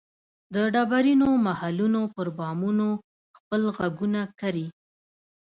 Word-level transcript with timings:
د 0.53 0.55
ډبرینو 0.73 1.29
محلونو 1.47 2.01
پر 2.15 2.27
بامونو 2.37 2.89
خپل 3.37 3.61
ږغونه 3.77 4.21
کري 4.39 4.67